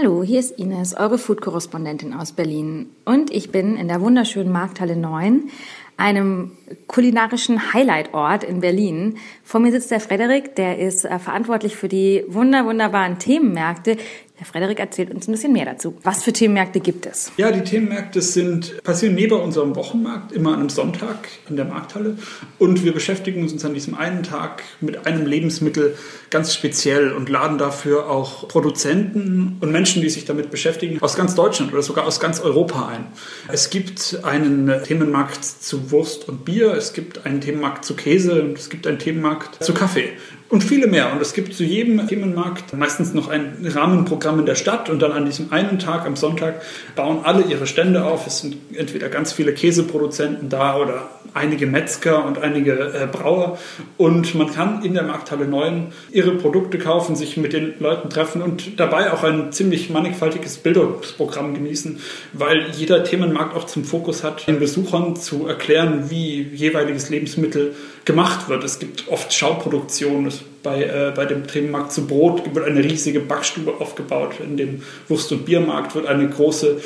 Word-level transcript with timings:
Hallo, 0.00 0.22
hier 0.22 0.38
ist 0.38 0.56
Ines, 0.60 0.94
eure 0.94 1.18
Food-Korrespondentin 1.18 2.14
aus 2.14 2.30
Berlin. 2.30 2.90
Und 3.04 3.32
ich 3.32 3.50
bin 3.50 3.76
in 3.76 3.88
der 3.88 4.00
wunderschönen 4.00 4.52
Markthalle 4.52 4.94
9, 4.94 5.50
einem 5.96 6.52
kulinarischen 6.86 7.72
Highlight-Ort 7.72 8.44
in 8.44 8.60
Berlin. 8.60 9.16
Vor 9.42 9.58
mir 9.58 9.72
sitzt 9.72 9.90
der 9.90 9.98
Frederik, 9.98 10.54
der 10.54 10.78
ist 10.78 11.04
äh, 11.04 11.18
verantwortlich 11.18 11.74
für 11.74 11.88
die 11.88 12.24
wunder 12.28 12.64
wunderbaren 12.64 13.18
Themenmärkte, 13.18 13.96
Herr 14.38 14.46
Frederik 14.46 14.78
erzählt 14.78 15.10
uns 15.10 15.26
ein 15.26 15.32
bisschen 15.32 15.52
mehr 15.52 15.64
dazu. 15.64 15.96
Was 16.04 16.22
für 16.22 16.32
Themenmärkte 16.32 16.78
gibt 16.78 17.06
es? 17.06 17.32
Ja, 17.38 17.50
die 17.50 17.62
Themenmärkte 17.62 18.22
sind, 18.22 18.84
passieren 18.84 19.16
neben 19.16 19.34
unserem 19.40 19.74
Wochenmarkt 19.74 20.30
immer 20.30 20.50
an 20.50 20.60
einem 20.60 20.68
Sonntag 20.68 21.28
in 21.50 21.56
der 21.56 21.64
Markthalle. 21.64 22.16
Und 22.56 22.84
wir 22.84 22.94
beschäftigen 22.94 23.42
uns 23.42 23.64
an 23.64 23.74
diesem 23.74 23.96
einen 23.96 24.22
Tag 24.22 24.62
mit 24.80 25.08
einem 25.08 25.26
Lebensmittel 25.26 25.96
ganz 26.30 26.54
speziell 26.54 27.10
und 27.10 27.28
laden 27.28 27.58
dafür 27.58 28.08
auch 28.08 28.46
Produzenten 28.46 29.56
und 29.58 29.72
Menschen, 29.72 30.02
die 30.02 30.08
sich 30.08 30.24
damit 30.24 30.52
beschäftigen, 30.52 31.02
aus 31.02 31.16
ganz 31.16 31.34
Deutschland 31.34 31.72
oder 31.72 31.82
sogar 31.82 32.06
aus 32.06 32.20
ganz 32.20 32.38
Europa 32.38 32.86
ein. 32.86 33.06
Es 33.48 33.70
gibt 33.70 34.20
einen 34.22 34.84
Themenmarkt 34.84 35.44
zu 35.44 35.90
Wurst 35.90 36.28
und 36.28 36.44
Bier, 36.44 36.74
es 36.74 36.92
gibt 36.92 37.26
einen 37.26 37.40
Themenmarkt 37.40 37.84
zu 37.84 37.96
Käse 37.96 38.40
und 38.42 38.56
es 38.56 38.70
gibt 38.70 38.86
einen 38.86 39.00
Themenmarkt 39.00 39.64
zu 39.64 39.74
Kaffee 39.74 40.12
und 40.48 40.64
viele 40.64 40.86
mehr. 40.86 41.12
Und 41.12 41.20
es 41.20 41.34
gibt 41.34 41.54
zu 41.54 41.64
jedem 41.64 42.06
Themenmarkt 42.06 42.72
meistens 42.74 43.12
noch 43.12 43.28
ein 43.28 43.56
Rahmenprogramm 43.64 44.40
in 44.40 44.46
der 44.46 44.54
Stadt 44.54 44.88
und 44.88 45.00
dann 45.00 45.12
an 45.12 45.26
diesem 45.26 45.52
einen 45.52 45.78
Tag, 45.78 46.06
am 46.06 46.16
Sonntag, 46.16 46.62
bauen 46.96 47.20
alle 47.24 47.42
ihre 47.42 47.66
Stände 47.66 48.04
auf. 48.04 48.26
Es 48.26 48.40
sind 48.40 48.56
entweder 48.74 49.08
ganz 49.08 49.32
viele 49.32 49.52
Käseproduzenten 49.52 50.48
da 50.48 50.76
oder 50.76 51.08
einige 51.34 51.66
Metzger 51.66 52.24
und 52.24 52.38
einige 52.38 52.72
äh, 52.72 53.06
Brauer. 53.10 53.58
Und 53.96 54.34
man 54.34 54.52
kann 54.52 54.82
in 54.82 54.94
der 54.94 55.02
Markthalle 55.02 55.46
9 55.46 55.88
ihre 56.10 56.32
Produkte 56.32 56.78
kaufen, 56.78 57.16
sich 57.16 57.36
mit 57.36 57.52
den 57.52 57.74
Leuten 57.78 58.08
treffen 58.08 58.40
und 58.42 58.80
dabei 58.80 59.12
auch 59.12 59.24
ein 59.24 59.52
ziemlich 59.52 59.90
mannigfaltiges 59.90 60.58
Bildungsprogramm 60.58 61.54
genießen, 61.54 62.00
weil 62.32 62.70
jeder 62.72 63.04
Themenmarkt 63.04 63.54
auch 63.54 63.64
zum 63.64 63.84
Fokus 63.84 64.24
hat, 64.24 64.46
den 64.48 64.58
Besuchern 64.58 65.16
zu 65.16 65.46
erklären, 65.46 66.10
wie 66.10 66.42
jeweiliges 66.42 67.10
Lebensmittel 67.10 67.74
gemacht 68.08 68.48
wird. 68.48 68.64
Es 68.64 68.78
gibt 68.78 69.06
oft 69.08 69.32
Schauproduktionen. 69.32 70.32
Bei, 70.62 70.82
äh, 70.82 71.12
bei 71.14 71.26
dem 71.26 71.46
Themenmarkt 71.46 71.92
zu 71.92 72.06
Brot 72.06 72.54
wird 72.54 72.66
eine 72.66 72.82
riesige 72.82 73.20
Backstube 73.20 73.74
aufgebaut. 73.80 74.40
In 74.40 74.56
dem 74.56 74.82
Wurst- 75.08 75.30
und 75.30 75.44
Biermarkt 75.44 75.94
wird 75.94 76.06
eine 76.06 76.26
große 76.26 76.80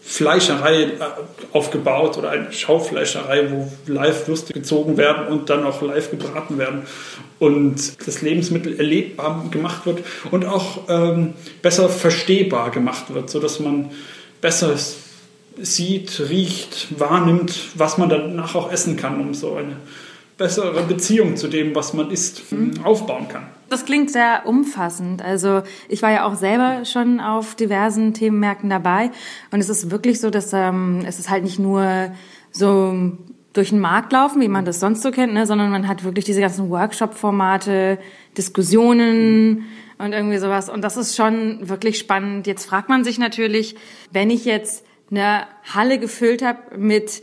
Fleischerei 0.00 0.84
äh, 0.84 0.88
aufgebaut 1.52 2.16
oder 2.18 2.30
eine 2.30 2.52
Schaufleischerei, 2.52 3.50
wo 3.50 3.70
live 3.86 4.28
Würste 4.28 4.52
gezogen 4.52 4.96
werden 4.96 5.26
und 5.26 5.50
dann 5.50 5.64
auch 5.64 5.82
live 5.82 6.12
gebraten 6.12 6.56
werden 6.56 6.82
und 7.40 8.06
das 8.06 8.22
Lebensmittel 8.22 8.78
erlebbar 8.78 9.46
gemacht 9.50 9.86
wird 9.86 10.04
und 10.30 10.44
auch 10.44 10.88
ähm, 10.88 11.34
besser 11.62 11.88
verstehbar 11.88 12.70
gemacht 12.70 13.12
wird, 13.12 13.28
sodass 13.28 13.58
man 13.58 13.90
besser 14.40 14.76
sieht, 15.60 16.20
riecht, 16.28 16.88
wahrnimmt, 16.96 17.58
was 17.74 17.98
man 17.98 18.08
danach 18.08 18.54
auch 18.54 18.70
essen 18.70 18.96
kann, 18.96 19.20
um 19.20 19.34
so 19.34 19.56
eine 19.56 19.76
bessere 20.40 20.82
Beziehung 20.84 21.36
zu 21.36 21.48
dem, 21.48 21.74
was 21.74 21.92
man 21.92 22.10
isst, 22.10 22.50
mhm. 22.50 22.80
aufbauen 22.82 23.28
kann. 23.28 23.46
Das 23.68 23.84
klingt 23.84 24.10
sehr 24.10 24.42
umfassend. 24.46 25.22
Also 25.22 25.62
ich 25.88 26.00
war 26.02 26.10
ja 26.10 26.24
auch 26.24 26.34
selber 26.34 26.86
schon 26.86 27.20
auf 27.20 27.54
diversen 27.54 28.14
Themenmärkten 28.14 28.70
dabei 28.70 29.10
und 29.52 29.60
es 29.60 29.68
ist 29.68 29.90
wirklich 29.90 30.18
so, 30.18 30.30
dass 30.30 30.52
ähm, 30.54 31.02
es 31.06 31.18
ist 31.18 31.28
halt 31.28 31.44
nicht 31.44 31.58
nur 31.58 32.10
so 32.50 33.12
durch 33.52 33.68
den 33.68 33.80
Markt 33.80 34.12
laufen, 34.12 34.40
wie 34.40 34.48
man 34.48 34.64
das 34.64 34.80
sonst 34.80 35.02
so 35.02 35.10
kennt, 35.10 35.34
ne, 35.34 35.46
sondern 35.46 35.70
man 35.70 35.86
hat 35.86 36.04
wirklich 36.04 36.24
diese 36.24 36.40
ganzen 36.40 36.70
Workshop-Formate, 36.70 37.98
Diskussionen 38.38 39.50
mhm. 39.50 39.64
und 39.98 40.12
irgendwie 40.12 40.38
sowas. 40.38 40.70
Und 40.70 40.82
das 40.82 40.96
ist 40.96 41.16
schon 41.16 41.68
wirklich 41.68 41.98
spannend. 41.98 42.46
Jetzt 42.46 42.64
fragt 42.64 42.88
man 42.88 43.04
sich 43.04 43.18
natürlich, 43.18 43.76
wenn 44.10 44.30
ich 44.30 44.46
jetzt 44.46 44.86
eine 45.10 45.42
Halle 45.74 45.98
gefüllt 45.98 46.42
habe 46.42 46.78
mit 46.78 47.22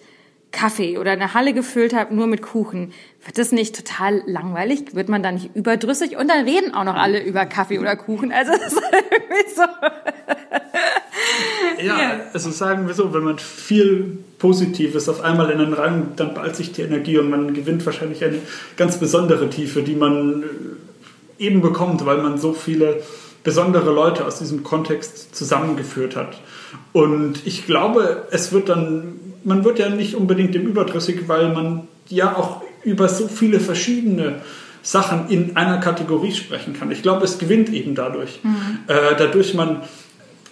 Kaffee 0.51 0.97
oder 0.97 1.11
eine 1.11 1.33
Halle 1.33 1.53
gefüllt 1.53 1.93
habe 1.93 2.15
nur 2.15 2.27
mit 2.27 2.41
Kuchen, 2.41 2.93
wird 3.25 3.37
das 3.37 3.51
nicht 3.51 3.75
total 3.75 4.23
langweilig? 4.25 4.95
Wird 4.95 5.09
man 5.09 5.21
da 5.21 5.31
nicht 5.31 5.55
überdrüssig? 5.55 6.17
Und 6.17 6.29
dann 6.29 6.45
reden 6.45 6.73
auch 6.73 6.85
noch 6.85 6.95
alle 6.95 7.21
über 7.21 7.45
Kaffee 7.45 7.79
oder 7.79 7.95
Kuchen. 7.95 8.31
Also 8.31 8.53
das 8.53 8.73
ist 8.73 8.81
irgendwie 8.91 9.55
so. 9.55 9.63
ja, 11.85 12.01
ja, 12.01 12.19
also 12.33 12.51
sagen 12.51 12.87
wir 12.87 12.93
so, 12.93 13.13
wenn 13.13 13.23
man 13.23 13.37
viel 13.37 14.19
Positives 14.39 15.09
auf 15.09 15.21
einmal 15.21 15.49
in 15.51 15.59
den 15.59 15.73
Rang, 15.73 16.13
dann 16.15 16.33
ballt 16.33 16.55
sich 16.55 16.71
die 16.71 16.83
Energie 16.83 17.17
und 17.17 17.29
man 17.29 17.53
gewinnt 17.53 17.85
wahrscheinlich 17.85 18.23
eine 18.23 18.39
ganz 18.77 18.97
besondere 18.97 19.49
Tiefe, 19.49 19.83
die 19.83 19.95
man 19.95 20.43
äh, 20.43 21.43
eben 21.43 21.61
bekommt, 21.61 22.05
weil 22.05 22.21
man 22.21 22.37
so 22.37 22.53
viele 22.53 23.01
besondere 23.47 23.93
Leute 23.93 24.25
aus 24.25 24.39
diesem 24.39 24.61
Kontext 24.63 25.33
zusammengeführt 25.33 26.17
hat. 26.17 26.37
Und 26.91 27.47
ich 27.47 27.65
glaube, 27.65 28.27
es 28.29 28.51
wird 28.51 28.67
dann 28.67 29.13
man 29.47 29.63
wird 29.63 29.79
ja 29.79 29.87
nicht 29.87 30.15
unbedingt 30.15 30.53
dem 30.53 30.63
überdrüssig, 30.63 31.29
weil 31.29 31.53
man 31.53 31.87
ja 32.09 32.35
auch 32.35 32.61
über 32.83 33.07
so 33.07 33.29
viele 33.29 33.61
verschiedene 33.61 34.41
Sachen 34.83 35.29
in 35.29 35.55
einer 35.55 35.77
Kategorie 35.77 36.33
sprechen 36.33 36.73
kann. 36.77 36.91
Ich 36.91 37.01
glaube, 37.01 37.23
es 37.23 37.37
gewinnt 37.37 37.69
eben 37.71 37.95
dadurch. 37.95 38.41
Mhm. 38.43 38.79
Äh, 38.87 39.15
dadurch 39.17 39.53
man 39.53 39.83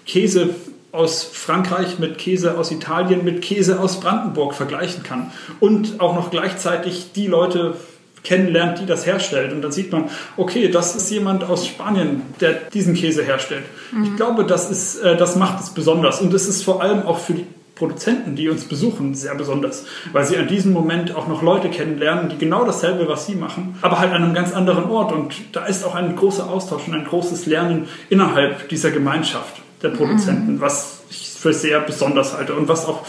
Käse 0.06 0.52
aus 0.94 1.26
Frankreich 1.26 2.00
mit 2.00 2.18
Käse 2.18 2.58
aus 2.58 2.72
Italien 2.72 3.26
mit 3.26 3.42
Käse 3.42 3.82
aus 3.82 4.00
Brandenburg 4.00 4.54
vergleichen 4.54 5.04
kann 5.04 5.32
und 5.60 6.00
auch 6.00 6.16
noch 6.16 6.32
gleichzeitig 6.32 7.12
die 7.14 7.28
Leute 7.28 7.74
kennenlernt, 8.26 8.80
die 8.80 8.86
das 8.86 9.06
herstellt. 9.06 9.54
Und 9.54 9.62
dann 9.62 9.72
sieht 9.72 9.92
man, 9.92 10.10
okay, 10.36 10.70
das 10.70 10.96
ist 10.96 11.10
jemand 11.10 11.44
aus 11.44 11.68
Spanien, 11.68 12.24
der 12.42 12.54
diesen 12.74 12.94
Käse 12.94 13.24
herstellt. 13.24 13.64
Mhm. 13.94 14.04
Ich 14.04 14.16
glaube, 14.18 14.44
das, 14.44 14.70
ist, 14.70 14.98
äh, 14.98 15.16
das 15.16 15.36
macht 15.36 15.62
es 15.62 15.70
besonders. 15.70 16.20
Und 16.20 16.34
es 16.34 16.48
ist 16.48 16.64
vor 16.64 16.82
allem 16.82 17.04
auch 17.04 17.20
für 17.20 17.34
die 17.34 17.46
Produzenten, 17.76 18.36
die 18.36 18.50
uns 18.50 18.66
besuchen, 18.66 19.16
sehr 19.16 19.36
besonders, 19.36 19.86
weil 20.14 20.26
sie 20.26 20.38
an 20.38 20.48
diesem 20.48 20.72
Moment 20.72 21.14
auch 21.14 21.28
noch 21.28 21.42
Leute 21.42 21.70
kennenlernen, 21.70 22.30
die 22.30 22.38
genau 22.38 22.64
dasselbe, 22.64 23.08
was 23.08 23.26
sie 23.26 23.36
machen, 23.36 23.78
aber 23.82 24.00
halt 24.00 24.14
an 24.14 24.24
einem 24.24 24.34
ganz 24.34 24.54
anderen 24.54 24.86
Ort. 24.86 25.12
Und 25.12 25.36
da 25.52 25.66
ist 25.66 25.84
auch 25.84 25.94
ein 25.94 26.16
großer 26.16 26.50
Austausch 26.50 26.88
und 26.88 26.94
ein 26.94 27.04
großes 27.04 27.46
Lernen 27.46 27.88
innerhalb 28.10 28.70
dieser 28.70 28.92
Gemeinschaft 28.92 29.62
der 29.84 29.90
Produzenten, 29.90 30.54
mhm. 30.54 30.62
was 30.62 31.04
ich 31.10 31.30
für 31.38 31.54
sehr 31.54 31.82
besonders 31.82 32.36
halte 32.36 32.56
und 32.56 32.68
was 32.70 32.86
auch 32.86 33.06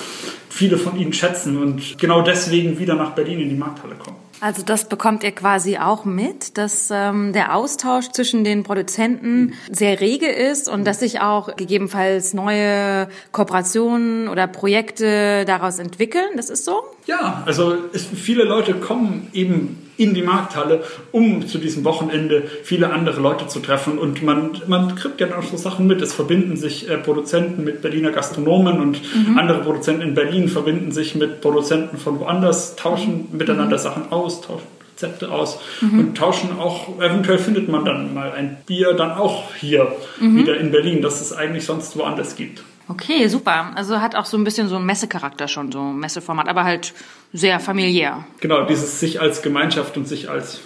viele 0.50 0.78
von 0.78 0.98
ihnen 0.98 1.12
schätzen 1.12 1.59
und 1.59 1.98
genau 1.98 2.22
deswegen 2.22 2.78
wieder 2.78 2.94
nach 2.94 3.10
Berlin 3.10 3.41
in 3.41 3.50
die 3.50 3.56
Markthalle 3.56 3.94
kommen. 3.94 4.16
Also 4.41 4.62
das 4.62 4.88
bekommt 4.88 5.24
ihr 5.24 5.32
quasi 5.32 5.78
auch 5.78 6.04
mit, 6.04 6.58
dass 6.58 6.91
ähm, 6.92 7.32
der 7.32 7.54
Austausch 7.54 8.08
zwischen 8.10 8.44
den 8.44 8.62
Produzenten 8.62 9.54
sehr 9.70 10.00
rege 10.00 10.28
ist 10.28 10.69
und 10.69 10.84
dass 10.84 11.00
sich 11.00 11.20
auch 11.20 11.56
gegebenenfalls 11.56 12.34
neue 12.34 13.08
Kooperationen 13.32 14.28
oder 14.28 14.47
Projekte 14.47 15.44
daraus 15.47 15.78
entwickeln. 15.78 16.28
Das 16.36 16.50
ist 16.50 16.64
so? 16.64 16.82
Ja, 17.06 17.42
also 17.47 17.76
es, 17.92 18.06
viele 18.06 18.44
Leute 18.44 18.74
kommen 18.74 19.28
eben 19.32 19.86
in 19.97 20.14
die 20.14 20.22
Markthalle, 20.22 20.82
um 21.12 21.47
zu 21.47 21.58
diesem 21.58 21.84
Wochenende 21.84 22.44
viele 22.62 22.92
andere 22.92 23.20
Leute 23.20 23.47
zu 23.47 23.60
treffen. 23.60 23.98
Und 23.98 24.22
man, 24.22 24.60
man 24.66 24.94
kriegt 24.94 25.20
ja 25.20 25.38
auch 25.38 25.42
so 25.42 25.56
Sachen 25.56 25.86
mit. 25.86 26.03
Es 26.03 26.12
verbinden 26.12 26.56
sich 26.56 26.88
äh, 26.88 26.98
Produzenten 26.98 27.64
mit 27.64 27.82
Berliner 27.82 28.10
Gastronomen 28.10 28.80
und 28.80 29.00
mhm. 29.14 29.38
andere 29.38 29.62
Produzenten 29.62 30.03
in 30.03 30.14
Berlin 30.14 30.48
verbinden 30.48 30.92
sich 30.92 31.14
mit 31.14 31.41
Produzenten 31.41 31.97
von 31.97 32.20
woanders, 32.20 32.76
tauschen 32.76 33.28
mhm. 33.30 33.38
miteinander 33.38 33.78
Sachen 33.78 34.12
aus, 34.12 34.25
tauschen 34.28 34.76
Rezepte 34.97 35.31
aus 35.31 35.59
mhm. 35.81 35.98
und 35.98 36.16
tauschen 36.16 36.59
auch, 36.59 36.98
eventuell 36.98 37.38
findet 37.38 37.69
man 37.69 37.84
dann 37.84 38.14
mal 38.14 38.32
ein 38.32 38.56
Bier 38.66 38.94
dann 38.94 39.12
auch 39.12 39.54
hier 39.54 39.94
mhm. 40.19 40.38
wieder 40.38 40.56
in 40.56 40.70
Berlin, 40.70 41.03
das 41.03 41.20
es 41.20 41.32
eigentlich 41.32 41.66
sonst 41.66 41.97
woanders 41.97 42.34
gibt. 42.36 42.62
Okay, 42.88 43.26
super. 43.26 43.72
Also 43.75 44.00
hat 44.00 44.15
auch 44.15 44.26
so 44.26 44.36
ein 44.38 44.44
bisschen 44.44 44.69
so 44.69 44.76
einen 44.76 44.86
Messecharakter 44.86 45.48
schon, 45.48 45.72
so 45.72 45.81
ein 45.81 45.98
Messeformat, 45.98 46.48
aber 46.48 46.65
halt 46.65 46.94
sehr 47.32 47.59
familiär. 47.59 48.25
Genau, 48.41 48.65
dieses 48.65 49.00
sich 49.00 49.20
als 49.20 49.42
Gemeinschaft 49.42 49.97
und 49.97 50.06
sich 50.06 50.31
als 50.31 50.60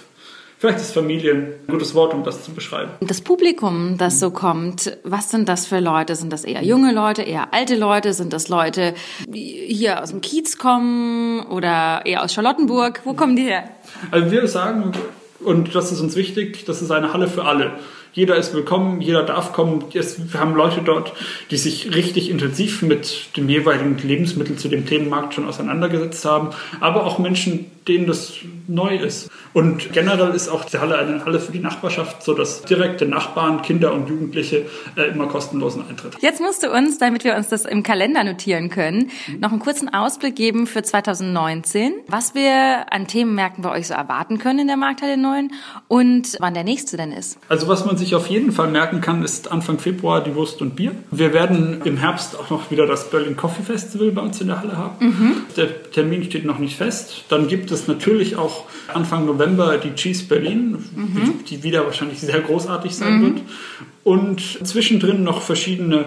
Vielleicht 0.61 0.81
ist 0.81 0.93
Familie 0.93 1.33
ein 1.33 1.55
gutes 1.69 1.95
Wort, 1.95 2.13
um 2.13 2.23
das 2.23 2.45
zu 2.45 2.53
beschreiben. 2.53 2.91
Das 3.01 3.23
Publikum, 3.23 3.97
das 3.97 4.21
so 4.21 4.31
kommt, 4.31 4.95
was 5.05 5.31
sind 5.31 5.49
das 5.49 5.65
für 5.67 5.81
Leute? 5.81 6.15
Sind 6.17 6.35
das 6.35 6.45
eher 6.45 6.63
junge 6.63 6.93
Leute, 6.93 7.23
eher 7.23 7.55
alte 7.55 7.77
Leute? 7.77 8.13
Sind 8.13 8.35
das 8.35 8.49
Leute, 8.49 8.93
die 9.27 9.65
hier 9.69 10.03
aus 10.03 10.11
dem 10.11 10.21
Kiez 10.21 10.59
kommen 10.59 11.41
oder 11.47 12.03
eher 12.05 12.23
aus 12.23 12.35
Charlottenburg? 12.35 13.01
Wo 13.05 13.15
kommen 13.15 13.37
die 13.37 13.45
her? 13.45 13.71
Also 14.11 14.31
wir 14.31 14.47
sagen, 14.49 14.93
und 15.43 15.75
das 15.75 15.93
ist 15.93 16.01
uns 16.01 16.15
wichtig, 16.15 16.67
das 16.67 16.83
ist 16.83 16.91
eine 16.91 17.15
Halle 17.15 17.29
für 17.29 17.47
alle. 17.47 17.79
Jeder 18.13 18.37
ist 18.37 18.53
willkommen, 18.55 19.01
jeder 19.01 19.23
darf 19.23 19.53
kommen. 19.53 19.85
Wir 19.93 20.05
haben 20.41 20.55
Leute 20.55 20.83
dort, 20.83 21.13
die 21.51 21.57
sich 21.57 21.95
richtig 21.95 22.29
intensiv 22.29 22.83
mit 22.83 23.37
dem 23.37 23.49
jeweiligen 23.49 23.97
Lebensmittel 23.99 24.57
zu 24.57 24.69
dem 24.69 24.85
Themenmarkt 24.85 25.35
schon 25.35 25.47
auseinandergesetzt 25.47 26.25
haben, 26.25 26.51
aber 26.81 27.07
auch 27.07 27.21
Menschen, 27.21 27.71
denen 27.87 28.07
das 28.07 28.33
neu 28.67 28.97
ist. 28.97 29.31
Und 29.53 29.93
generell 29.93 30.31
ist 30.31 30.49
auch 30.49 30.65
die 30.65 30.79
Halle 30.79 30.99
eine 30.99 31.25
Halle 31.25 31.41
für 31.41 31.51
die 31.51 31.59
Nachbarschaft, 31.59 32.23
sodass 32.23 32.63
direkte 32.63 33.07
Nachbarn, 33.07 33.63
Kinder 33.63 33.93
und 33.93 34.09
Jugendliche 34.09 34.67
äh, 34.97 35.11
immer 35.11 35.27
kostenlosen 35.27 35.83
Eintritt 35.89 36.15
haben. 36.15 36.23
Jetzt 36.23 36.41
musst 36.41 36.63
du 36.63 36.71
uns, 36.71 36.99
damit 36.99 37.25
wir 37.25 37.35
uns 37.37 37.49
das 37.49 37.65
im 37.65 37.83
Kalender 37.83 38.23
notieren 38.23 38.71
können, 38.71 39.11
noch 39.39 39.51
einen 39.51 39.61
kurzen 39.61 39.93
Ausblick 39.93 40.37
geben 40.37 40.67
für 40.67 40.83
2019, 40.83 41.95
was 42.07 42.35
wir 42.35 42.93
an 42.93 43.07
Themenmärkten 43.07 43.63
bei 43.63 43.73
euch 43.73 43.89
so 43.89 43.95
erwarten 43.95 44.39
können 44.39 44.61
in 44.61 44.67
der 44.69 44.77
Markthalle 44.77 45.17
9 45.17 45.51
und 45.89 46.37
wann 46.39 46.55
der 46.55 46.65
nächste 46.65 46.97
denn 46.97 47.13
ist. 47.13 47.39
Also 47.49 47.67
was 47.67 47.85
man 47.85 47.97
sich 48.01 48.17
auf 48.17 48.27
jeden 48.27 48.51
Fall 48.51 48.69
merken 48.69 49.01
kann, 49.01 49.23
ist 49.23 49.53
Anfang 49.53 49.79
Februar 49.79 50.25
die 50.25 50.35
Wurst 50.35 50.61
und 50.61 50.75
Bier. 50.75 50.93
Wir 51.13 51.33
werden 51.33 51.81
im 51.85 51.97
Herbst 51.97 52.37
auch 52.37 52.51
noch 52.51 52.71
wieder 52.73 52.87
das 52.87 53.11
Berlin 53.11 53.37
Coffee 53.37 53.63
Festival 53.63 54.11
bei 54.11 54.23
uns 54.23 54.41
in 54.41 54.49
der 54.49 54.61
Halle 54.61 54.77
haben. 54.77 55.07
Mhm. 55.07 55.37
Der 55.57 55.91
Termin 55.93 56.25
steht 56.25 56.45
noch 56.45 56.59
nicht 56.59 56.77
fest. 56.77 57.25
Dann 57.29 57.47
gibt 57.47 57.71
es 57.71 57.87
natürlich 57.87 58.37
auch 58.37 58.65
Anfang 58.93 59.27
November 59.27 59.79
die 59.79 59.95
Cheese 59.95 60.25
Berlin, 60.25 60.73
mhm. 60.95 61.45
die, 61.49 61.63
wieder 61.63 61.85
wahrscheinlich 61.85 62.21
sehr 62.21 62.41
großartig 62.41 62.95
sein 62.97 63.19
mhm. 63.19 63.23
wird. 63.23 63.43
Und 64.03 64.67
zwischendrin 64.67 65.23
noch 65.23 65.43
verschiedene 65.43 66.07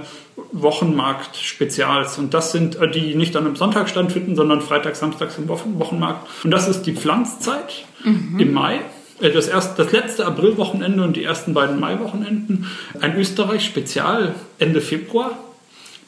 Wochenmarkt-Spezials. 0.52 2.18
Und 2.18 2.34
das 2.34 2.52
sind 2.52 2.76
äh, 2.76 2.90
die 2.90 3.16
nicht 3.16 3.36
an 3.38 3.46
einem 3.46 3.56
Sonntag 3.56 3.88
stattfinden, 3.90 4.36
sondern 4.36 4.62
Freitag, 4.62 4.96
Samstags 4.96 5.38
im 5.38 5.48
Wochenmarkt. 5.48 6.28
Und 6.44 6.52
das 6.52 6.68
ist 6.68 6.84
die 6.84 6.94
Pflanzzeit 6.94 7.86
mhm. 8.04 8.40
im 8.40 8.54
Mai. 8.54 8.82
Äh, 9.24 9.32
das, 9.32 9.48
erste, 9.48 9.84
das 9.84 9.92
letzte 9.92 10.26
Aprilwochenende 10.26 11.04
und 11.04 11.16
die 11.16 11.24
ersten 11.24 11.54
beiden 11.54 11.80
Maiwochenenden. 11.80 12.68
Ein 13.00 13.16
Österreich-Spezial 13.16 14.36
Ende 14.60 14.82
Februar. 14.82 15.38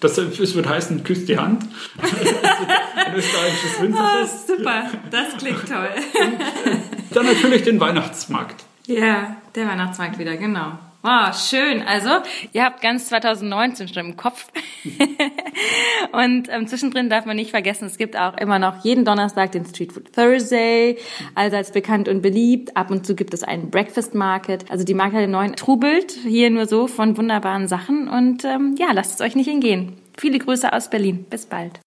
Das, 0.01 0.17
es 0.17 0.55
wird 0.55 0.67
heißen, 0.67 1.03
küsst 1.03 1.29
die 1.29 1.37
Hand. 1.37 1.63
Ein 1.97 3.15
österreichisches 3.15 3.81
Winzerfest. 3.81 4.49
Oh, 4.49 4.57
super, 4.57 4.83
das 5.09 5.37
klingt 5.37 5.67
toll. 5.67 5.89
Und 6.21 7.15
dann 7.15 7.25
natürlich 7.25 7.63
den 7.63 7.79
Weihnachtsmarkt. 7.79 8.65
Ja, 8.87 9.37
der 9.55 9.67
Weihnachtsmarkt 9.67 10.19
wieder, 10.19 10.35
genau. 10.35 10.77
Wow, 11.05 11.37
schön. 11.37 11.83
Also, 11.83 12.09
ihr 12.51 12.63
habt 12.63 12.81
ganz 12.81 13.09
2019 13.09 13.89
schon 13.89 14.05
im 14.07 14.17
Kopf. 14.17 14.47
und 16.11 16.49
ähm, 16.49 16.65
zwischendrin 16.65 17.11
darf 17.11 17.27
man 17.27 17.35
nicht 17.35 17.51
vergessen, 17.51 17.85
es 17.85 17.99
gibt 17.99 18.17
auch 18.17 18.35
immer 18.37 18.57
noch 18.57 18.83
jeden 18.83 19.05
Donnerstag 19.05 19.51
den 19.51 19.65
Street 19.65 19.93
Food 19.93 20.11
Thursday, 20.13 20.97
allseits 21.35 21.71
bekannt 21.71 22.07
und 22.07 22.23
beliebt. 22.23 22.75
Ab 22.75 22.89
und 22.89 23.05
zu 23.05 23.13
gibt 23.13 23.35
es 23.35 23.43
einen 23.43 23.69
Breakfast 23.69 24.15
Market. 24.15 24.71
Also 24.71 24.83
die 24.83 24.95
Marke 24.95 25.17
der 25.17 25.27
Neuen 25.27 25.55
trubelt 25.55 26.11
hier 26.11 26.49
nur 26.49 26.65
so 26.65 26.87
von 26.87 27.15
wunderbaren 27.17 27.67
Sachen. 27.67 28.09
Und 28.09 28.43
ähm, 28.43 28.73
ja, 28.79 28.87
lasst 28.91 29.13
es 29.13 29.21
euch 29.21 29.35
nicht 29.35 29.47
entgehen. 29.47 29.93
Viele 30.17 30.39
Grüße 30.39 30.73
aus 30.73 30.89
Berlin. 30.89 31.27
Bis 31.29 31.45
bald. 31.45 31.81